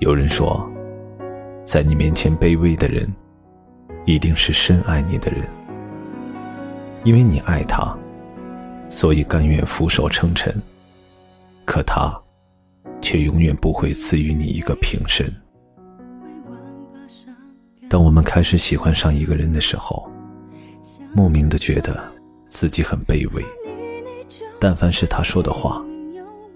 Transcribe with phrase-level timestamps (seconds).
[0.00, 0.66] 有人说，
[1.62, 3.06] 在你面前卑微的人，
[4.06, 5.46] 一定是深爱你的人。
[7.04, 7.94] 因为你爱他，
[8.88, 10.54] 所以甘愿俯首称臣。
[11.66, 12.18] 可他，
[13.02, 15.30] 却永远不会赐予你一个平身。
[17.90, 20.10] 当我们开始喜欢上一个人的时候，
[21.12, 22.02] 莫名的觉得
[22.46, 23.44] 自己很卑微。
[24.58, 25.84] 但凡是他说的话，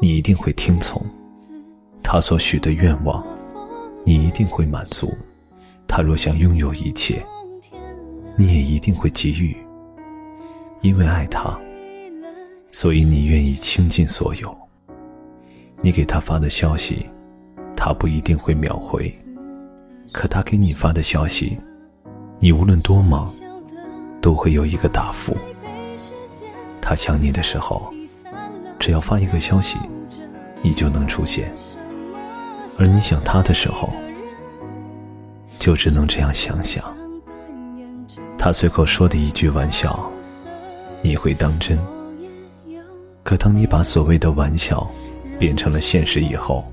[0.00, 1.00] 你一定会听从；
[2.02, 3.24] 他所许的愿望，
[4.04, 5.16] 你一定会满足。
[5.86, 7.24] 他若想拥有一切，
[8.36, 9.56] 你也一定会给予。
[10.80, 11.58] 因为爱他，
[12.70, 14.56] 所以你愿意倾尽所有。
[15.80, 17.06] 你给他发的消息，
[17.76, 19.10] 他不一定会秒回；
[20.12, 21.58] 可他给你发的消息，
[22.38, 23.28] 你无论多忙，
[24.20, 25.36] 都会有一个答复。
[26.80, 27.92] 他想你的时候，
[28.78, 29.78] 只要发一个消息，
[30.62, 31.48] 你就能出现；
[32.78, 33.92] 而你想他的时候，
[35.58, 36.84] 就只能这样想想。
[38.36, 40.08] 他随口说的一句玩笑，
[41.02, 41.76] 你会当真；
[43.24, 44.88] 可当你把所谓的玩笑
[45.38, 46.64] 变成了现实以后，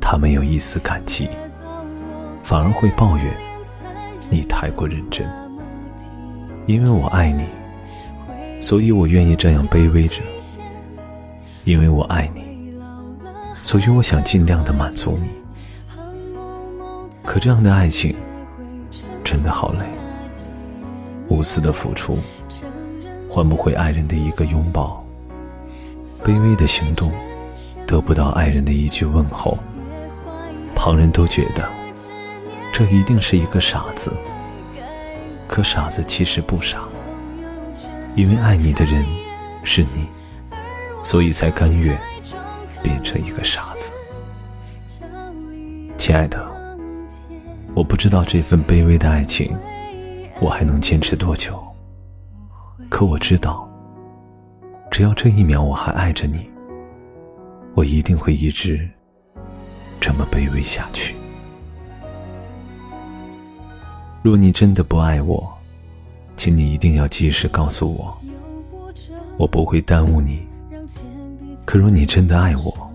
[0.00, 1.28] 他没有一丝感激，
[2.42, 3.32] 反而会抱怨
[4.28, 5.28] 你太过认真。
[6.66, 7.44] 因为我爱你。
[8.60, 10.20] 所以我愿意这样卑微着，
[11.62, 12.44] 因为我爱你，
[13.68, 15.28] 所以我想尽量的满足你。
[17.22, 18.16] 可这样的爱情
[19.22, 19.84] 真的好累，
[21.28, 22.18] 无私的付出
[23.28, 25.04] 换不回爱人的一个拥抱，
[26.24, 27.12] 卑微的行动
[27.86, 29.58] 得不到爱人的一句问候。
[30.74, 31.68] 旁人都觉得
[32.72, 34.16] 这一定是一个傻子，
[35.46, 36.88] 可傻子其实不傻。
[38.14, 39.04] 因为爱你的人
[39.62, 40.08] 是你，
[41.02, 42.00] 所以才甘愿
[42.82, 43.92] 变成一个傻子。
[45.96, 46.48] 亲爱的，
[47.74, 49.56] 我不知道这份卑微的爱情
[50.40, 51.62] 我还能坚持多久，
[52.88, 53.68] 可我知道，
[54.90, 56.48] 只要这一秒我还爱着你，
[57.74, 58.88] 我一定会一直
[60.00, 61.14] 这么卑微下去。
[64.22, 65.52] 若你真的不爱我，
[66.36, 68.16] 请你一定要及时告诉我，
[69.36, 70.47] 我不会耽误你。
[71.68, 72.90] 可若你真的爱我，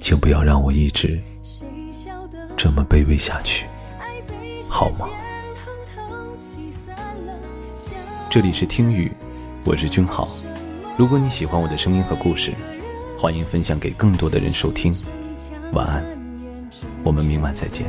[0.00, 1.20] 请不要让我一直
[2.56, 3.66] 这么卑微下去，
[4.70, 5.06] 好吗？
[8.30, 9.12] 这里是听雨，
[9.66, 10.26] 我是君浩。
[10.96, 12.54] 如果你喜欢我的声音和故事，
[13.18, 14.96] 欢迎分享给更多的人收听。
[15.74, 16.02] 晚安，
[17.02, 17.86] 我们明晚再见。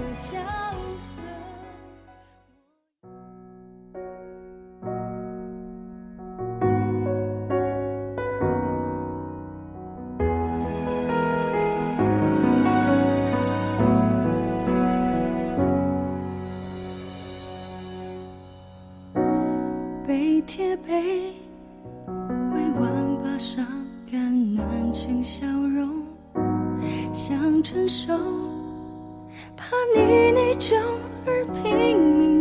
[20.87, 21.33] 杯，
[22.07, 23.65] 委婉把伤
[24.11, 26.03] 感暖成笑容，
[27.13, 28.13] 想承受，
[29.57, 29.65] 怕
[29.95, 30.75] 你内疚
[31.25, 32.34] 而拼命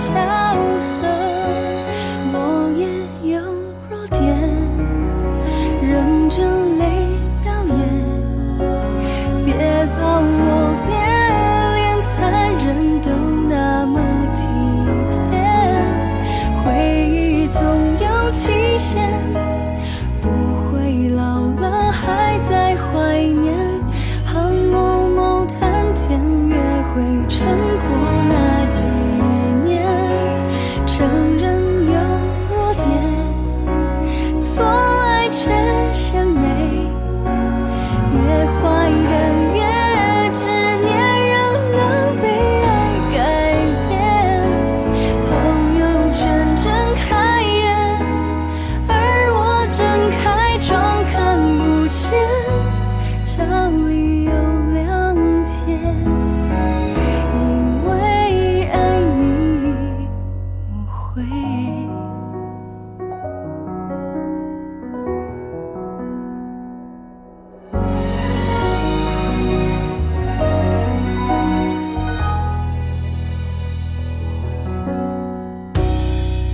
[0.00, 0.99] 角色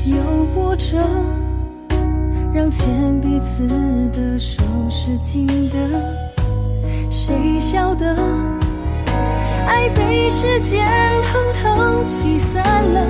[0.06, 0.98] 有波折，
[2.54, 3.66] 让牵彼此
[4.10, 5.76] 的手是紧的。
[7.10, 8.16] 谁晓得，
[9.66, 10.86] 爱被时间
[11.24, 13.04] 偷偷挤散了。